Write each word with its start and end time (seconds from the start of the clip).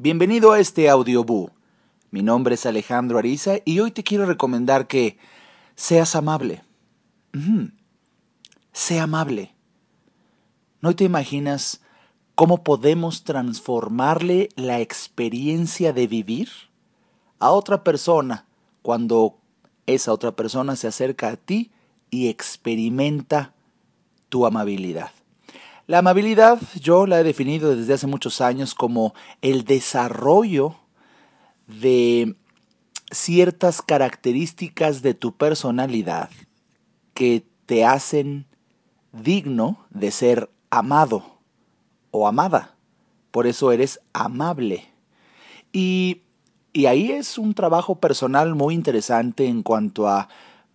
Bienvenido 0.00 0.52
a 0.52 0.60
este 0.60 0.88
audioboo. 0.88 1.50
Mi 2.12 2.22
nombre 2.22 2.54
es 2.54 2.66
Alejandro 2.66 3.18
Ariza 3.18 3.54
y 3.64 3.80
hoy 3.80 3.90
te 3.90 4.04
quiero 4.04 4.26
recomendar 4.26 4.86
que 4.86 5.18
seas 5.74 6.14
amable. 6.14 6.62
Sé 8.72 9.00
amable. 9.00 9.56
¿No 10.80 10.94
te 10.94 11.02
imaginas 11.02 11.80
cómo 12.36 12.62
podemos 12.62 13.24
transformarle 13.24 14.50
la 14.54 14.78
experiencia 14.78 15.92
de 15.92 16.06
vivir 16.06 16.48
a 17.40 17.50
otra 17.50 17.82
persona 17.82 18.46
cuando 18.82 19.40
esa 19.86 20.12
otra 20.12 20.30
persona 20.30 20.76
se 20.76 20.86
acerca 20.86 21.30
a 21.30 21.36
ti 21.36 21.72
y 22.08 22.28
experimenta 22.28 23.52
tu 24.28 24.46
amabilidad? 24.46 25.10
La 25.88 26.00
amabilidad 26.00 26.60
yo 26.78 27.06
la 27.06 27.18
he 27.18 27.24
definido 27.24 27.74
desde 27.74 27.94
hace 27.94 28.06
muchos 28.06 28.42
años 28.42 28.74
como 28.74 29.14
el 29.40 29.64
desarrollo 29.64 30.76
de 31.66 32.36
ciertas 33.10 33.80
características 33.80 35.00
de 35.00 35.14
tu 35.14 35.34
personalidad 35.34 36.28
que 37.14 37.46
te 37.64 37.86
hacen 37.86 38.44
digno 39.12 39.78
de 39.88 40.10
ser 40.10 40.50
amado 40.68 41.24
o 42.10 42.28
amada. 42.28 42.74
Por 43.30 43.46
eso 43.46 43.72
eres 43.72 43.98
amable. 44.12 44.84
Y, 45.72 46.20
y 46.74 46.84
ahí 46.84 47.12
es 47.12 47.38
un 47.38 47.54
trabajo 47.54 47.94
personal 47.94 48.54
muy 48.54 48.74
interesante 48.74 49.46
en 49.46 49.62
cuanto 49.62 50.06
a 50.06 50.28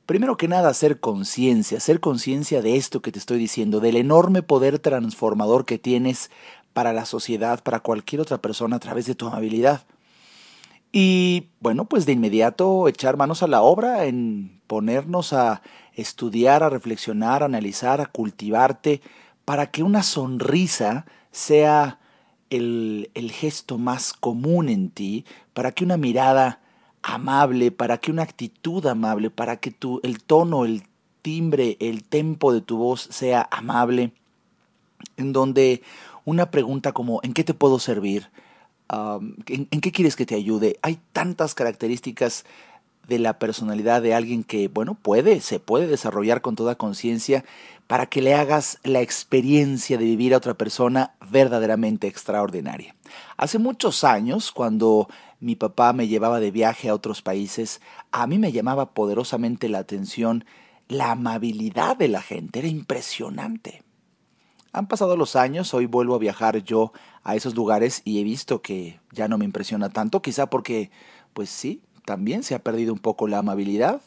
Primero 0.05 0.35
que 0.35 0.49
nada, 0.49 0.67
hacer 0.67 0.99
conciencia, 0.99 1.77
hacer 1.77 2.01
conciencia 2.01 2.61
de 2.61 2.75
esto 2.75 3.01
que 3.01 3.13
te 3.13 3.19
estoy 3.19 3.37
diciendo, 3.37 3.79
del 3.79 3.95
enorme 3.95 4.41
poder 4.41 4.79
transformador 4.79 5.63
que 5.63 5.79
tienes 5.79 6.29
para 6.73 6.91
la 6.91 7.05
sociedad, 7.05 7.63
para 7.63 7.79
cualquier 7.79 8.19
otra 8.21 8.39
persona 8.39 8.75
a 8.75 8.79
través 8.79 9.05
de 9.05 9.15
tu 9.15 9.27
amabilidad. 9.27 9.85
Y 10.91 11.47
bueno, 11.61 11.85
pues 11.85 12.05
de 12.05 12.11
inmediato 12.11 12.89
echar 12.89 13.15
manos 13.15 13.43
a 13.43 13.47
la 13.47 13.61
obra 13.61 14.03
en 14.03 14.59
ponernos 14.67 15.31
a 15.31 15.61
estudiar, 15.93 16.63
a 16.63 16.69
reflexionar, 16.69 17.41
a 17.41 17.45
analizar, 17.45 18.01
a 18.01 18.07
cultivarte, 18.07 19.01
para 19.45 19.71
que 19.71 19.83
una 19.83 20.03
sonrisa 20.03 21.05
sea 21.31 21.99
el, 22.49 23.09
el 23.13 23.31
gesto 23.31 23.77
más 23.77 24.11
común 24.11 24.67
en 24.67 24.89
ti, 24.89 25.25
para 25.53 25.71
que 25.71 25.85
una 25.85 25.95
mirada 25.95 26.59
amable, 27.03 27.71
para 27.71 27.97
que 27.97 28.11
una 28.11 28.23
actitud 28.23 28.85
amable, 28.87 29.29
para 29.29 29.57
que 29.57 29.71
tu, 29.71 29.99
el 30.03 30.23
tono, 30.23 30.65
el 30.65 30.83
timbre, 31.21 31.77
el 31.79 32.03
tempo 32.03 32.53
de 32.53 32.61
tu 32.61 32.77
voz 32.77 33.07
sea 33.11 33.47
amable, 33.51 34.13
en 35.17 35.33
donde 35.33 35.83
una 36.25 36.49
pregunta 36.49 36.93
como 36.93 37.19
¿en 37.23 37.33
qué 37.33 37.43
te 37.43 37.53
puedo 37.53 37.79
servir? 37.79 38.29
¿en, 38.89 39.67
¿en, 39.71 39.81
qué 39.81 39.91
quieres 39.91 40.15
que 40.15 40.25
te 40.25 40.35
ayude? 40.35 40.77
Hay 40.81 40.99
tantas 41.13 41.55
características 41.55 42.45
de 43.07 43.19
la 43.19 43.37
personalidad 43.39 44.01
de 44.01 44.13
alguien 44.13 44.43
que, 44.43 44.67
bueno, 44.67 44.95
puede, 44.95 45.41
se 45.41 45.59
puede 45.59 45.87
desarrollar 45.87 46.41
con 46.41 46.55
toda 46.55 46.75
conciencia 46.75 47.43
para 47.87 48.05
que 48.05 48.21
le 48.21 48.33
hagas 48.33 48.79
la 48.83 49.01
experiencia 49.01 49.97
de 49.97 50.05
vivir 50.05 50.33
a 50.33 50.37
otra 50.37 50.53
persona 50.53 51.13
verdaderamente 51.29 52.07
extraordinaria. 52.07 52.95
Hace 53.37 53.59
muchos 53.59 54.03
años, 54.03 54.51
cuando 54.51 55.09
mi 55.39 55.55
papá 55.55 55.91
me 55.91 56.07
llevaba 56.07 56.39
de 56.39 56.51
viaje 56.51 56.89
a 56.89 56.95
otros 56.95 57.21
países, 57.21 57.81
a 58.11 58.25
mí 58.25 58.39
me 58.39 58.51
llamaba 58.51 58.93
poderosamente 58.93 59.67
la 59.67 59.79
atención 59.79 60.45
la 60.87 61.11
amabilidad 61.11 61.97
de 61.97 62.07
la 62.07 62.21
gente, 62.21 62.59
era 62.59 62.67
impresionante. 62.67 63.83
Han 64.71 64.87
pasado 64.87 65.15
los 65.15 65.35
años, 65.35 65.73
hoy 65.73 65.85
vuelvo 65.85 66.15
a 66.15 66.19
viajar 66.19 66.63
yo 66.63 66.93
a 67.23 67.35
esos 67.35 67.55
lugares 67.55 68.01
y 68.05 68.19
he 68.19 68.23
visto 68.23 68.61
que 68.61 68.99
ya 69.11 69.27
no 69.27 69.37
me 69.37 69.45
impresiona 69.45 69.89
tanto, 69.89 70.21
quizá 70.21 70.47
porque, 70.47 70.89
pues 71.33 71.49
sí, 71.49 71.81
también 72.05 72.43
se 72.43 72.55
ha 72.55 72.59
perdido 72.59 72.93
un 72.93 72.99
poco 72.99 73.27
la 73.27 73.39
amabilidad 73.39 74.01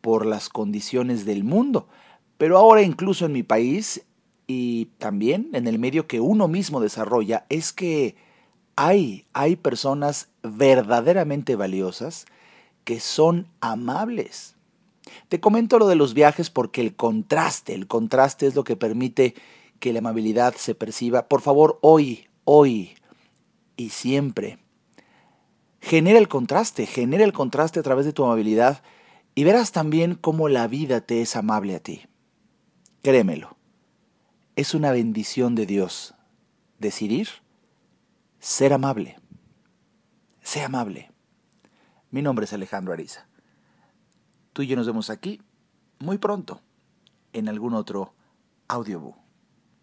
por 0.00 0.26
las 0.26 0.48
condiciones 0.48 1.24
del 1.24 1.44
mundo. 1.44 1.88
Pero 2.38 2.58
ahora 2.58 2.82
incluso 2.82 3.26
en 3.26 3.32
mi 3.32 3.42
país 3.42 4.02
y 4.46 4.86
también 4.98 5.50
en 5.52 5.66
el 5.66 5.78
medio 5.78 6.06
que 6.06 6.20
uno 6.20 6.48
mismo 6.48 6.80
desarrolla 6.80 7.46
es 7.48 7.72
que 7.72 8.16
hay, 8.76 9.26
hay 9.32 9.56
personas 9.56 10.28
verdaderamente 10.42 11.54
valiosas 11.54 12.26
que 12.84 12.98
son 12.98 13.46
amables. 13.60 14.56
Te 15.28 15.40
comento 15.40 15.78
lo 15.78 15.86
de 15.86 15.96
los 15.96 16.14
viajes 16.14 16.50
porque 16.50 16.80
el 16.80 16.96
contraste, 16.96 17.74
el 17.74 17.86
contraste 17.86 18.46
es 18.46 18.54
lo 18.54 18.64
que 18.64 18.76
permite 18.76 19.34
que 19.78 19.92
la 19.92 19.98
amabilidad 19.98 20.54
se 20.56 20.74
perciba. 20.74 21.28
Por 21.28 21.40
favor, 21.40 21.78
hoy, 21.82 22.26
hoy 22.44 22.94
y 23.76 23.90
siempre, 23.90 24.58
genera 25.80 26.18
el 26.18 26.28
contraste, 26.28 26.86
genera 26.86 27.24
el 27.24 27.32
contraste 27.32 27.80
a 27.80 27.82
través 27.82 28.06
de 28.06 28.12
tu 28.12 28.24
amabilidad 28.24 28.82
y 29.34 29.44
verás 29.44 29.72
también 29.72 30.14
cómo 30.14 30.48
la 30.48 30.66
vida 30.68 31.00
te 31.00 31.22
es 31.22 31.36
amable 31.36 31.74
a 31.74 31.80
ti. 31.80 32.02
Créemelo, 33.02 33.56
es 34.56 34.74
una 34.74 34.92
bendición 34.92 35.54
de 35.54 35.66
Dios 35.66 36.14
decidir 36.78 37.28
ser 38.38 38.72
amable. 38.72 39.18
Sé 40.42 40.62
amable. 40.62 41.10
Mi 42.10 42.22
nombre 42.22 42.44
es 42.44 42.52
Alejandro 42.52 42.92
Ariza. 42.92 43.28
Tú 44.52 44.62
y 44.62 44.66
yo 44.66 44.76
nos 44.76 44.86
vemos 44.86 45.10
aquí 45.10 45.40
muy 45.98 46.18
pronto 46.18 46.60
en 47.32 47.48
algún 47.48 47.74
otro 47.74 48.14
audiobook. 48.68 49.19